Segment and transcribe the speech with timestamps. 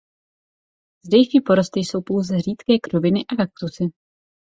[1.05, 3.83] Zdejší porosty jsou pouze řídké křoviny a kaktusy.